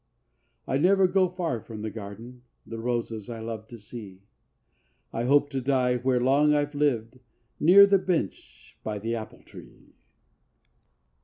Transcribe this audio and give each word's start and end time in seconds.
I 0.67 0.79
never 0.79 1.05
go 1.05 1.29
far 1.29 1.59
from 1.59 1.83
the 1.83 1.91
garden, 1.91 2.41
The 2.65 2.79
roses 2.79 3.29
I 3.29 3.39
love 3.39 3.67
to 3.67 3.77
see; 3.77 4.23
I 5.13 5.25
hope 5.25 5.51
to 5.51 5.61
die 5.61 5.97
where 5.97 6.19
long 6.19 6.55
I've 6.55 6.73
lived— 6.73 7.19
Near 7.59 7.85
the 7.85 7.99
bench 7.99 8.79
by 8.83 8.97
the 8.97 9.13
apple 9.13 9.43
tree. 9.43 9.93